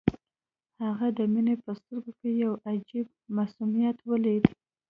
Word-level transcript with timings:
هغه 0.83 1.07
د 1.17 1.19
مينې 1.33 1.55
په 1.63 1.71
سترګو 1.79 2.11
کې 2.19 2.29
يو 2.43 2.51
عجيب 2.69 3.07
معصوميت 3.35 3.97
وليد. 4.09 4.45